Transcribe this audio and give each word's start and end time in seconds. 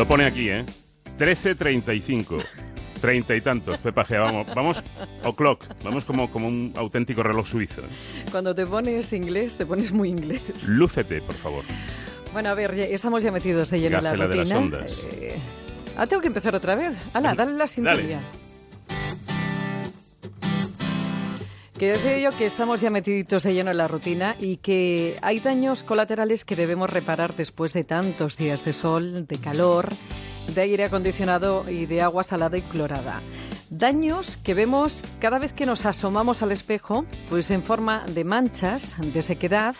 Lo 0.00 0.08
pone 0.08 0.24
aquí, 0.24 0.48
¿eh? 0.48 0.64
13.35. 1.18 2.42
Treinta 3.02 3.36
y 3.36 3.42
tantos, 3.42 3.76
Pepa 3.76 4.02
G. 4.02 4.18
Vamos, 4.18 4.46
vamos 4.54 4.82
o'clock, 5.24 5.66
vamos 5.84 6.04
como, 6.04 6.30
como 6.30 6.48
un 6.48 6.72
auténtico 6.74 7.22
reloj 7.22 7.46
suizo. 7.46 7.82
Cuando 8.30 8.54
te 8.54 8.64
pones 8.64 9.12
inglés, 9.12 9.58
te 9.58 9.66
pones 9.66 9.92
muy 9.92 10.08
inglés. 10.08 10.40
Lúcete, 10.68 11.20
por 11.20 11.34
favor. 11.34 11.64
Bueno, 12.32 12.48
a 12.48 12.54
ver, 12.54 12.72
estamos 12.78 13.22
ya 13.22 13.30
metidos 13.30 13.68
de 13.68 13.78
lleno 13.78 13.98
en 13.98 14.04
la 14.04 14.12
rutina. 14.12 14.28
De 14.28 14.36
las 14.36 14.52
ondas. 14.52 15.06
Eh, 15.12 15.38
ah, 15.98 16.06
tengo 16.06 16.22
que 16.22 16.28
empezar 16.28 16.54
otra 16.54 16.76
vez. 16.76 16.96
Hala, 17.12 17.34
dale 17.34 17.52
la 17.52 17.66
sintonía. 17.66 18.20
Que 21.80 21.92
decía 21.92 22.18
yo 22.18 22.36
que 22.36 22.44
estamos 22.44 22.82
ya 22.82 22.90
metiditos 22.90 23.42
de 23.42 23.54
lleno 23.54 23.70
en 23.70 23.78
la 23.78 23.88
rutina 23.88 24.36
y 24.38 24.58
que 24.58 25.16
hay 25.22 25.40
daños 25.40 25.82
colaterales 25.82 26.44
que 26.44 26.54
debemos 26.54 26.90
reparar 26.90 27.34
después 27.34 27.72
de 27.72 27.84
tantos 27.84 28.36
días 28.36 28.66
de 28.66 28.74
sol, 28.74 29.26
de 29.26 29.38
calor, 29.38 29.88
de 30.54 30.60
aire 30.60 30.84
acondicionado 30.84 31.64
y 31.70 31.86
de 31.86 32.02
agua 32.02 32.22
salada 32.22 32.58
y 32.58 32.60
clorada. 32.60 33.22
Daños 33.70 34.36
que 34.36 34.52
vemos 34.52 35.02
cada 35.20 35.38
vez 35.38 35.54
que 35.54 35.64
nos 35.64 35.86
asomamos 35.86 36.42
al 36.42 36.52
espejo, 36.52 37.06
pues 37.30 37.50
en 37.50 37.62
forma 37.62 38.04
de 38.12 38.24
manchas, 38.24 38.96
de 39.00 39.22
sequedad 39.22 39.74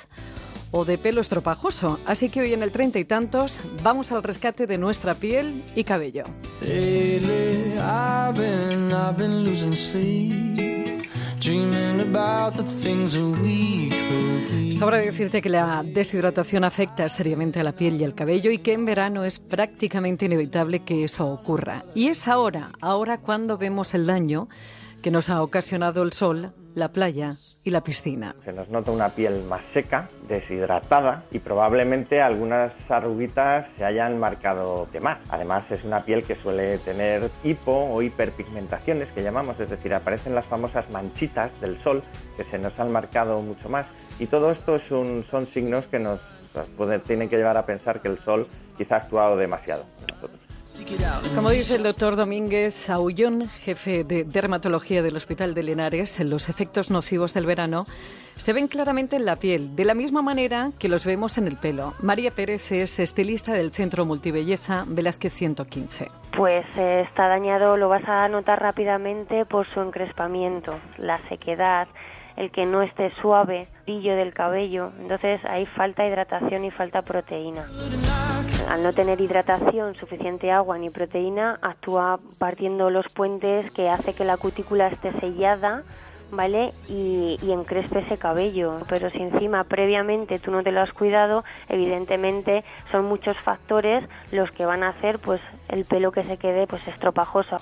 o 0.71 0.87
de 0.87 0.97
pelo 0.97 1.21
estropajoso. 1.21 2.01
Así 2.07 2.31
que 2.31 2.41
hoy 2.41 2.55
en 2.55 2.63
el 2.63 2.73
treinta 2.73 2.99
y 2.99 3.05
tantos 3.05 3.61
vamos 3.83 4.11
al 4.11 4.23
rescate 4.23 4.67
de 4.67 4.79
nuestra 4.79 5.17
piel 5.17 5.63
y 5.77 5.85
cabello. 5.85 6.25
Sobra 14.79 14.99
decirte 14.99 15.41
que 15.41 15.49
la 15.49 15.83
deshidratación 15.85 16.65
afecta 16.65 17.09
seriamente 17.09 17.61
a 17.61 17.65
la 17.65 17.73
piel 17.73 18.01
y 18.01 18.05
al 18.05 18.15
cabello 18.15 18.51
y 18.51 18.59
que 18.59 18.73
en 18.73 18.85
verano 18.85 19.25
es 19.25 19.39
prácticamente 19.39 20.27
inevitable 20.27 20.81
que 20.81 21.05
eso 21.05 21.29
ocurra. 21.29 21.85
Y 21.95 22.09
es 22.09 22.27
ahora, 22.27 22.71
ahora 22.81 23.19
cuando 23.19 23.59
vemos 23.59 23.95
el 23.95 24.07
daño 24.07 24.49
que 25.03 25.11
nos 25.11 25.31
ha 25.31 25.43
ocasionado 25.43 26.03
el 26.03 26.13
sol, 26.13 26.53
la 26.75 26.89
playa 26.89 27.31
y 27.63 27.71
la 27.71 27.83
piscina. 27.83 28.35
Se 28.45 28.53
nos 28.53 28.69
nota 28.69 28.91
una 28.91 29.11
piel 29.11 29.45
más 29.45 29.61
seca, 29.75 30.09
deshidratada 30.29 31.25
y 31.31 31.39
probablemente 31.41 32.23
algunas 32.23 32.73
arruguitas 32.89 33.67
se 33.77 33.85
hayan 33.85 34.19
marcado 34.19 34.89
de 34.93 35.01
más. 35.01 35.19
Además 35.31 35.71
es 35.71 35.85
una 35.85 36.05
piel 36.05 36.23
que 36.23 36.37
suele 36.37 36.79
tener 36.79 37.31
hipo 37.45 37.73
o 37.73 38.03
hiperpigmentaciones 38.03 39.09
que 39.13 39.23
llamamos, 39.23 39.59
es 39.61 39.71
decir, 39.71 39.93
aparecen 39.93 40.35
las 40.35 40.47
famosas 40.47 40.89
manchitas 40.91 41.51
del 41.61 41.83
sol 41.83 42.00
que 42.37 42.45
se 42.45 42.59
nos 42.59 42.79
han 42.79 42.91
marcado 42.93 43.41
mucho 43.41 43.69
más. 43.69 43.87
Y 44.19 44.27
todo 44.27 44.51
esto 44.51 44.81
son 44.89 45.47
signos 45.47 45.85
que 45.87 45.99
nos 45.99 46.21
tienen 47.07 47.29
que 47.29 47.37
llevar 47.37 47.57
a 47.57 47.67
pensar 47.67 48.01
que 48.01 48.09
el 48.09 48.23
sol 48.25 48.47
quizá 48.77 48.97
ha 48.97 48.99
actuado 48.99 49.37
demasiado. 49.37 49.85
Como 51.35 51.51
dice 51.51 51.77
el 51.77 51.83
doctor 51.83 52.17
Domínguez 52.17 52.89
Aullón, 52.91 53.49
jefe 53.49 54.05
de 54.05 54.25
dermatología 54.25 55.03
del 55.03 55.17
Hospital 55.17 55.53
de 55.53 55.63
Linares, 55.63 56.19
los 56.21 56.49
efectos 56.49 56.91
nocivos 56.91 57.35
del 57.35 57.47
verano 57.47 57.87
se 58.37 58.53
ven 58.53 58.69
claramente 58.69 59.17
en 59.17 59.27
la 59.27 59.37
piel, 59.37 59.77
de 59.77 59.85
la 59.85 59.95
misma 59.95 60.23
manera 60.23 60.73
que 60.79 60.89
los 60.89 61.05
vemos 61.05 61.39
en 61.39 61.47
el 61.47 61.57
pelo. 61.57 61.95
María 62.01 62.31
Pérez 62.31 62.73
es 62.73 62.99
estilista 62.99 63.53
del 63.53 63.71
Centro 63.71 64.07
Multibelleza 64.07 64.85
Velázquez 64.89 65.35
115. 65.35 66.09
Pues 66.41 66.65
eh, 66.79 67.03
está 67.07 67.29
dañado, 67.29 67.77
lo 67.77 67.91
vas 67.91 68.09
a 68.09 68.27
notar 68.29 68.63
rápidamente 68.63 69.45
por 69.45 69.67
su 69.67 69.83
encrespamiento, 69.83 70.81
la 70.97 71.19
sequedad, 71.29 71.87
el 72.35 72.51
que 72.51 72.65
no 72.65 72.81
esté 72.81 73.11
suave, 73.11 73.69
brillo 73.85 74.17
del 74.17 74.33
cabello. 74.33 74.91
Entonces 75.01 75.45
hay 75.45 75.67
falta 75.67 76.07
hidratación 76.07 76.65
y 76.65 76.71
falta 76.71 77.03
proteína 77.03 77.67
al 78.71 78.83
no 78.83 78.95
tener 78.95 79.21
hidratación, 79.21 79.97
suficiente 79.97 80.51
agua 80.51 80.79
ni 80.79 80.89
proteína, 80.89 81.59
actúa 81.61 82.21
partiendo 82.39 82.89
los 82.89 83.13
puentes 83.13 83.71
que 83.73 83.91
hace 83.91 84.15
que 84.15 84.25
la 84.25 84.39
cutícula 84.39 84.87
esté 84.87 85.13
sellada, 85.21 85.83
¿vale? 86.31 86.71
Y, 86.89 87.39
y, 87.43 87.53
encrespe 87.53 88.01
ese 88.01 88.19
cabello. 88.19 88.79
Pero 88.89 89.11
si 89.11 89.19
encima 89.19 89.65
previamente 89.65 90.39
tú 90.39 90.51
no 90.51 90.63
te 90.63 90.73
lo 90.73 90.81
has 90.81 90.93
cuidado, 90.93 91.45
evidentemente 91.69 92.65
son 92.91 93.05
muchos 93.07 93.37
factores 93.39 94.05
los 94.33 94.51
que 94.53 94.65
van 94.65 94.83
a 94.83 94.91
hacer 94.91 95.19
pues 95.19 95.41
el 95.69 95.85
pelo 95.85 96.13
que 96.13 96.25
se 96.25 96.37
quede 96.37 96.67
pues 96.67 96.87
estropajoso. 96.89 97.57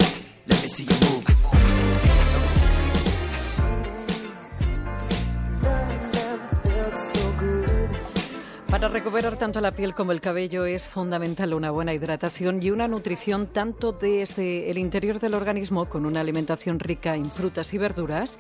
Para 8.79 8.93
recuperar 8.95 9.37
tanto 9.37 9.61
la 9.61 9.73
piel 9.73 9.93
como 9.93 10.13
el 10.13 10.21
cabello 10.21 10.65
es 10.65 10.87
fundamental 10.87 11.53
una 11.53 11.73
buena 11.73 11.95
hidratación 11.95 12.63
y 12.63 12.71
una 12.71 12.87
nutrición 12.87 13.49
tanto 13.49 13.91
desde 13.91 14.71
el 14.71 14.79
interior 14.79 15.19
del 15.19 15.35
organismo 15.35 15.87
con 15.89 16.07
una 16.07 16.21
alimentación 16.21 16.79
rica 16.79 17.17
en 17.17 17.29
frutas 17.29 17.75
y 17.75 17.79
verduras 17.79 18.39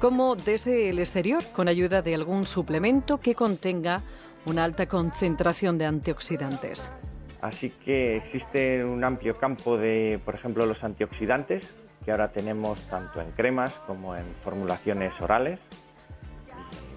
como 0.00 0.34
desde 0.34 0.88
el 0.88 0.98
exterior 0.98 1.42
con 1.52 1.68
ayuda 1.68 2.00
de 2.00 2.14
algún 2.14 2.46
suplemento 2.46 3.18
que 3.18 3.34
contenga 3.34 4.00
una 4.46 4.64
alta 4.64 4.86
concentración 4.86 5.76
de 5.76 5.84
antioxidantes. 5.84 6.90
Así 7.42 7.68
que 7.84 8.16
existe 8.16 8.82
un 8.82 9.04
amplio 9.04 9.36
campo 9.36 9.76
de, 9.76 10.18
por 10.24 10.36
ejemplo, 10.36 10.64
los 10.64 10.82
antioxidantes 10.82 11.76
que 12.02 12.12
ahora 12.12 12.32
tenemos 12.32 12.80
tanto 12.88 13.20
en 13.20 13.30
cremas 13.32 13.74
como 13.86 14.16
en 14.16 14.24
formulaciones 14.42 15.12
orales 15.20 15.60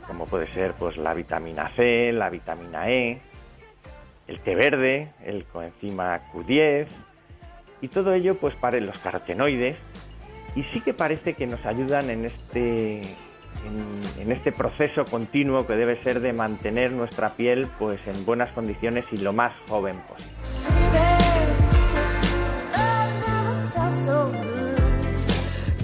como 0.09 0.25
puede 0.25 0.51
ser 0.53 0.73
pues 0.73 0.97
la 0.97 1.13
vitamina 1.13 1.71
C, 1.75 2.11
la 2.11 2.31
vitamina 2.31 2.89
E, 2.89 3.21
el 4.27 4.39
té 4.39 4.55
verde, 4.55 5.13
el 5.23 5.45
coenzima 5.45 6.19
Q10 6.33 6.87
y 7.81 7.87
todo 7.89 8.13
ello 8.13 8.35
pues 8.35 8.55
para 8.55 8.79
los 8.79 8.97
carotenoides 8.97 9.77
y 10.55 10.63
sí 10.63 10.81
que 10.81 10.95
parece 10.95 11.35
que 11.35 11.45
nos 11.45 11.63
ayudan 11.63 12.09
en 12.09 12.25
este 12.25 13.01
en, 14.19 14.31
este 14.31 14.51
proceso 14.51 15.05
continuo 15.05 15.67
que 15.67 15.73
debe 15.73 16.01
ser 16.01 16.21
de 16.21 16.33
mantener 16.33 16.91
nuestra 16.91 17.35
piel 17.35 17.67
pues 17.77 18.05
en 18.07 18.25
buenas 18.25 18.51
condiciones 18.51 19.05
y 19.11 19.17
lo 19.17 19.31
más 19.31 19.53
joven 19.67 19.97
posible. 20.07 20.39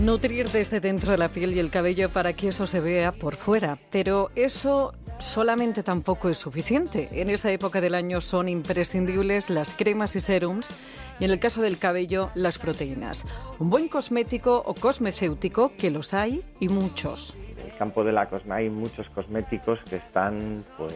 Nutrir 0.06 0.50
desde 0.50 0.82
dentro 0.82 1.10
de 1.10 1.18
la 1.18 1.30
piel 1.30 1.54
y 1.54 1.60
el 1.60 1.72
cabello 1.72 2.12
para 2.12 2.34
que 2.34 2.50
eso 2.50 2.68
se 2.68 2.80
vea 2.80 3.12
por 3.12 3.36
fuera. 3.36 3.80
Pero 3.90 4.30
eso 4.36 4.94
solamente 5.18 5.82
tampoco 5.82 6.30
es 6.30 6.38
suficiente. 6.38 7.10
En 7.12 7.32
esta 7.32 7.52
época 7.52 7.82
del 7.82 7.96
año 7.96 8.22
son 8.22 8.48
imprescindibles 8.48 9.50
las 9.50 9.74
cremas 9.74 10.16
y 10.16 10.20
serums 10.20 10.76
y 11.20 11.26
en 11.26 11.32
el 11.32 11.40
caso 11.40 11.64
del 11.64 11.80
cabello 11.80 12.30
las 12.36 12.60
proteínas. 12.60 13.26
Un 13.58 13.72
buen 13.72 13.88
cosmético 13.88 14.62
o 14.64 14.76
cosmecéutico, 14.76 15.72
que 15.76 15.90
los 15.90 16.14
hay 16.14 16.44
y 16.60 16.70
muchos. 16.70 17.36
En 17.58 17.72
el 17.72 17.76
campo 17.76 18.04
de 18.04 18.12
la 18.12 18.30
cosmética 18.30 18.58
hay 18.58 18.70
muchos 18.70 19.10
cosméticos 19.10 19.80
que 19.90 19.96
están 19.96 20.54
pues 20.78 20.94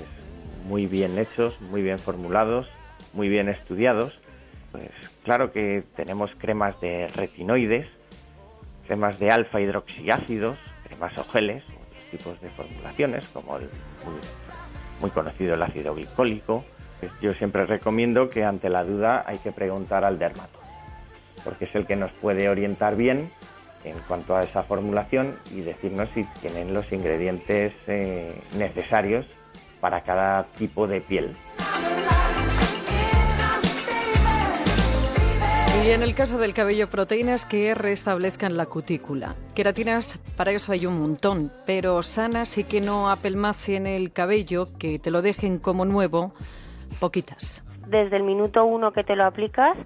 muy 0.67 0.85
bien 0.85 1.17
hechos, 1.17 1.59
muy 1.61 1.81
bien 1.81 1.97
formulados, 1.97 2.67
muy 3.13 3.27
bien 3.27 3.49
estudiados. 3.49 4.13
Pues 4.71 4.91
claro 5.23 5.51
que 5.51 5.83
tenemos 5.95 6.29
cremas 6.37 6.79
de 6.79 7.07
retinoides 7.07 7.87
cremas 8.89 9.19
de 9.19 9.29
alfa 9.29 9.61
hidroxiácidos, 9.61 10.57
cremas 10.83 11.15
o 11.19 11.23
geles, 11.25 11.63
otros 11.63 12.09
tipos 12.09 12.41
de 12.41 12.49
formulaciones, 12.49 13.23
como 13.27 13.57
el 13.57 13.69
muy, 14.99 15.11
conocido 15.11 15.53
el 15.53 15.61
ácido 15.61 15.93
glicólico. 15.93 16.65
Yo 17.21 17.35
siempre 17.35 17.67
recomiendo 17.67 18.31
que 18.31 18.43
ante 18.43 18.67
la 18.67 18.83
duda 18.83 19.23
hay 19.27 19.37
que 19.37 19.51
preguntar 19.51 20.05
al 20.05 20.17
dermato, 20.17 20.57
porque 21.43 21.65
es 21.65 21.75
el 21.75 21.85
que 21.85 21.95
nos 21.95 22.11
puede 22.13 22.49
orientar 22.49 22.95
bien 22.95 23.29
en 23.83 23.95
cuanto 24.07 24.35
a 24.35 24.41
esa 24.41 24.63
formulación 24.63 25.37
y 25.51 25.61
decirnos 25.61 26.09
si 26.15 26.23
tienen 26.41 26.73
los 26.73 26.91
ingredientes 26.91 27.73
eh, 27.85 28.41
necesarios 28.57 29.27
para 29.79 30.01
cada 30.01 30.45
tipo 30.57 30.87
de 30.87 30.99
piel. 30.99 31.35
Y 35.81 35.91
en 35.91 36.03
el 36.03 36.13
caso 36.13 36.37
del 36.37 36.53
cabello, 36.53 36.89
proteínas 36.89 37.45
que 37.45 37.73
restablezcan 37.73 38.57
la 38.57 38.65
cutícula. 38.65 39.35
Queratinas, 39.55 40.19
para 40.35 40.51
eso 40.51 40.73
hay 40.73 40.85
un 40.85 40.99
montón, 40.99 41.53
pero 41.65 42.03
sanas 42.03 42.57
y 42.57 42.65
que 42.65 42.81
no 42.81 43.09
apelmacen 43.09 43.87
el 43.87 44.11
cabello, 44.11 44.67
que 44.77 44.99
te 44.99 45.09
lo 45.09 45.21
dejen 45.21 45.57
como 45.57 45.85
nuevo, 45.85 46.33
poquitas. 46.99 47.63
Desde 47.87 48.17
el 48.17 48.23
minuto 48.23 48.65
uno 48.65 48.91
que 48.91 49.05
te 49.05 49.15
lo 49.15 49.25
aplicas, 49.25 49.77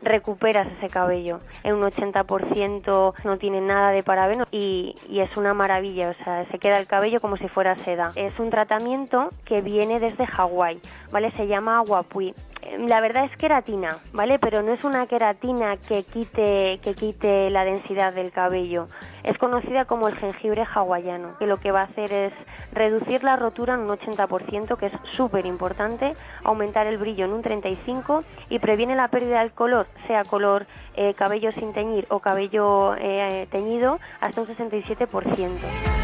recuperas 0.00 0.68
ese 0.78 0.88
cabello. 0.88 1.40
En 1.64 1.74
un 1.74 1.82
80% 1.82 3.14
no 3.24 3.36
tiene 3.36 3.60
nada 3.60 3.90
de 3.90 4.04
parabeno 4.04 4.44
y, 4.52 4.94
es 5.10 5.36
una 5.36 5.54
maravilla, 5.54 6.10
o 6.10 6.24
sea, 6.24 6.46
se 6.50 6.58
queda 6.60 6.78
el 6.78 6.86
cabello 6.86 7.20
como 7.20 7.36
si 7.36 7.48
fuera 7.48 7.76
seda. 7.78 8.12
Es 8.14 8.38
un 8.38 8.50
tratamiento 8.50 9.28
que 9.44 9.60
viene 9.60 9.98
desde 9.98 10.24
Hawái, 10.24 10.80
¿vale? 11.10 11.32
Se 11.32 11.48
llama 11.48 11.78
Aguapui 11.78 12.32
la 12.78 13.00
verdad 13.00 13.24
es 13.24 13.36
queratina, 13.36 13.98
¿vale? 14.12 14.38
Pero 14.38 14.62
no 14.62 14.72
es 14.72 14.84
una 14.84 15.06
queratina 15.06 15.76
que 15.76 16.04
quite, 16.04 16.78
que 16.82 16.94
quite 16.94 17.50
la 17.50 17.64
densidad 17.64 18.12
del 18.12 18.32
cabello. 18.32 18.88
Es 19.24 19.38
conocida 19.38 19.84
como 19.84 20.08
el 20.08 20.16
jengibre 20.16 20.64
hawaiano, 20.64 21.36
que 21.38 21.46
lo 21.46 21.58
que 21.58 21.70
va 21.70 21.80
a 21.80 21.84
hacer 21.84 22.12
es 22.12 22.32
reducir 22.72 23.24
la 23.24 23.36
rotura 23.36 23.74
en 23.74 23.80
un 23.80 23.88
80%, 23.88 24.76
que 24.76 24.86
es 24.86 24.92
súper 25.12 25.46
importante, 25.46 26.14
aumentar 26.44 26.86
el 26.86 26.98
brillo 26.98 27.24
en 27.24 27.32
un 27.32 27.42
35% 27.42 28.24
y 28.48 28.58
previene 28.58 28.96
la 28.96 29.08
pérdida 29.08 29.40
del 29.40 29.52
color, 29.52 29.86
sea 30.06 30.24
color 30.24 30.66
eh, 30.94 31.14
cabello 31.14 31.52
sin 31.52 31.72
teñir 31.72 32.06
o 32.10 32.20
cabello 32.20 32.94
eh, 32.96 33.46
teñido, 33.50 33.98
hasta 34.20 34.40
un 34.40 34.46
67%. 34.46 36.01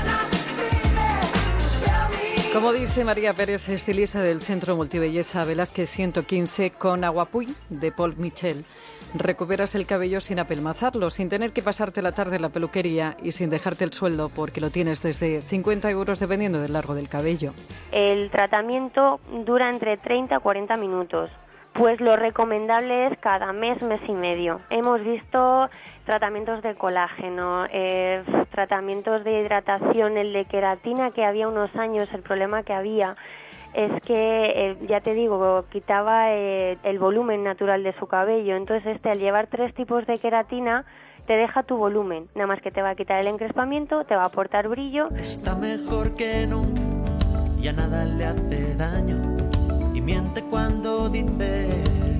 Como 2.53 2.73
dice 2.73 3.05
María 3.05 3.35
Pérez, 3.35 3.69
estilista 3.69 4.23
del 4.23 4.41
Centro 4.41 4.75
Multibelleza 4.75 5.45
Velázquez 5.45 5.91
115 5.91 6.71
con 6.71 7.05
Aguapuy 7.05 7.55
de 7.69 7.93
Paul 7.93 8.17
Michel, 8.17 8.65
recuperas 9.15 9.75
el 9.75 9.87
cabello 9.87 10.21
sin 10.21 10.39
apelmazarlo, 10.39 11.11
sin 11.11 11.29
tener 11.29 11.53
que 11.53 11.63
pasarte 11.63 12.01
la 12.01 12.13
tarde 12.13 12.37
en 12.37 12.43
la 12.43 12.49
peluquería 12.49 13.19
y 13.23 13.33
sin 13.33 13.51
dejarte 13.51 13.85
el 13.85 13.93
sueldo 13.93 14.31
porque 14.31 14.63
lo 14.63 14.71
tienes 14.71 15.03
desde 15.03 15.43
50 15.43 15.91
euros 15.91 16.21
dependiendo 16.21 16.61
del 16.61 16.73
largo 16.73 16.95
del 16.95 17.11
cabello. 17.11 17.53
El 17.93 18.31
tratamiento 18.31 19.21
dura 19.45 19.69
entre 19.69 19.99
30 19.99 20.37
a 20.37 20.41
40 20.41 20.77
minutos. 20.79 21.31
Pues 21.73 22.01
lo 22.01 22.17
recomendable 22.17 23.07
es 23.07 23.19
cada 23.19 23.53
mes, 23.53 23.81
mes 23.83 24.01
y 24.09 24.13
medio. 24.13 24.61
Hemos 24.71 25.03
visto 25.05 25.69
tratamientos 26.05 26.63
de 26.63 26.75
colágeno, 26.75 27.67
eh, 27.71 28.23
tratamientos 28.51 29.23
de 29.25 29.41
hidratación, 29.41 30.17
el 30.17 30.33
de 30.33 30.45
queratina 30.47 31.11
que 31.13 31.25
había 31.25 31.47
unos 31.47 31.75
años, 31.77 32.09
el 32.13 32.23
problema 32.23 32.63
que 32.63 32.73
había 32.73 33.17
es 33.75 34.03
que, 34.03 34.71
eh, 34.71 34.77
ya 34.89 35.01
te 35.01 35.15
digo, 35.15 35.65
quitaba 35.71 36.33
eh, 36.33 36.79
el 36.83 36.99
volumen 36.99 37.45
natural 37.45 37.83
de 37.83 37.93
su 37.93 38.07
cabello. 38.07 38.57
Entonces, 38.57 38.97
este, 38.97 39.11
al 39.11 39.19
llevar 39.19 39.47
tres 39.47 39.75
tipos 39.75 40.07
de 40.07 40.19
queratina, 40.19 40.85
te 41.27 41.35
deja 41.35 41.63
tu 41.63 41.77
volumen. 41.77 42.29
Nada 42.35 42.47
más 42.47 42.63
que 42.63 42.71
te 42.71 42.83
va 42.83 42.91
a 42.91 42.95
quitar 42.95 43.21
el 43.21 43.27
encrespamiento, 43.27 44.05
te 44.05 44.17
va 44.17 44.23
a 44.23 44.27
aportar 44.27 44.69
brillo. 44.69 45.09
Está 45.17 45.55
mejor 45.55 46.17
que 46.17 46.47
nunca, 46.47 46.81
ya 47.61 47.73
nada 47.73 48.05
le 48.05 48.25
hace 48.25 48.75
daño. 48.77 49.48
Miente 50.09 50.41
cuando 50.41 51.11
dice 51.11 51.69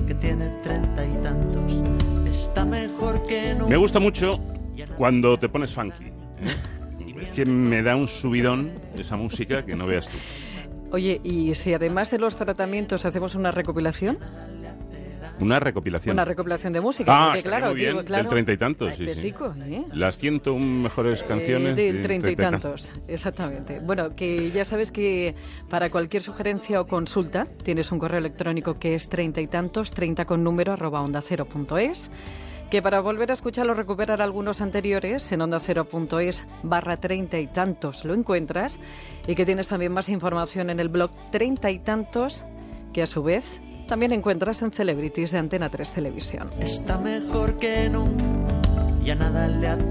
que 0.05 0.13
tiene 0.13 0.45
treinta 0.61 1.03
y 1.03 1.23
tantos. 1.23 1.63
Está 2.29 2.63
mejor 2.63 3.25
que 3.25 3.55
nunca. 3.55 3.65
Me 3.65 3.77
gusta 3.77 3.99
mucho 3.99 4.39
cuando 4.95 5.39
te 5.39 5.49
pones 5.49 5.73
funky. 5.73 6.05
¿eh? 6.05 6.11
Es 7.19 7.29
que 7.29 7.45
me 7.45 7.81
da 7.81 7.95
un 7.95 8.07
subidón 8.07 8.73
esa 8.95 9.17
música 9.17 9.65
que 9.65 9.75
no 9.75 9.87
veas 9.87 10.07
tú. 10.07 10.17
Oye, 10.91 11.19
y 11.23 11.55
si 11.55 11.73
además 11.73 12.11
de 12.11 12.19
los 12.19 12.35
tratamientos 12.35 13.05
hacemos 13.05 13.33
una 13.33 13.49
recopilación, 13.49 14.19
Una 15.39 15.59
recopilación. 15.59 16.13
una 16.13 16.25
recopilación 16.25 16.73
de 16.73 16.81
música, 16.81 17.11
Ah, 17.13 17.29
porque 17.33 17.43
claro, 17.43 17.67
muy 17.67 17.75
bien, 17.75 17.91
digo, 17.91 18.05
claro, 18.05 18.23
del 18.23 18.29
treinta 18.29 18.53
y 18.53 18.57
tantos, 18.57 18.95
sí, 18.95 19.07
sí. 19.15 19.33
¿eh? 19.69 19.85
Las 19.93 20.17
101 20.17 20.83
mejores 20.83 21.23
canciones. 21.23 21.71
Eh, 21.71 21.75
del 21.75 21.97
de 21.97 22.03
treinta 22.03 22.31
y 22.31 22.35
tantos, 22.35 22.93
exactamente. 23.07 23.79
Bueno, 23.79 24.15
que 24.15 24.51
ya 24.51 24.65
sabes 24.65 24.91
que 24.91 25.35
para 25.69 25.89
cualquier 25.89 26.21
sugerencia 26.21 26.81
o 26.81 26.87
consulta 26.87 27.47
tienes 27.63 27.91
un 27.91 27.99
correo 27.99 28.19
electrónico 28.19 28.79
que 28.79 28.95
es 28.95 29.09
treinta 29.09 29.41
y 29.41 29.47
tantos, 29.47 29.91
treinta 29.91 30.25
con 30.25 30.43
número 30.43 30.73
arroba 30.73 31.01
onda 31.01 31.21
cero 31.21 31.45
punto 31.45 31.77
es, 31.77 32.11
que 32.69 32.81
para 32.81 32.99
volver 33.01 33.31
a 33.31 33.33
escuchar 33.33 33.67
o 33.69 33.73
recuperar 33.73 34.21
algunos 34.21 34.61
anteriores 34.61 35.31
en 35.31 35.41
onda 35.41 35.59
cero 35.59 35.85
punto 35.85 36.19
es 36.19 36.45
barra 36.61 36.97
treinta 36.97 37.39
y 37.39 37.47
tantos 37.47 38.05
lo 38.05 38.13
encuentras 38.13 38.79
y 39.27 39.35
que 39.35 39.45
tienes 39.45 39.67
también 39.67 39.91
más 39.91 40.07
información 40.09 40.69
en 40.69 40.79
el 40.79 40.89
blog 40.89 41.11
treinta 41.31 41.71
y 41.71 41.79
tantos 41.79 42.45
que 42.93 43.01
a 43.01 43.07
su 43.07 43.23
vez 43.23 43.61
también 43.89 44.13
encuentras 44.13 44.61
en 44.61 44.71
Celebrities 44.71 45.31
de 45.31 45.39
Antena 45.39 45.69
3 45.69 45.91
Televisión. 45.91 46.47
Está 46.59 46.99
mejor 46.99 47.57
que 47.57 47.89
nunca, 47.89 48.61
ya 49.03 49.15
nada 49.15 49.47
le 49.47 49.67
hace 49.67 49.89